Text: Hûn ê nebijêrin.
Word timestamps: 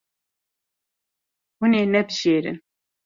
Hûn 1.59 1.71
ê 1.81 1.83
nebijêrin. 1.93 2.57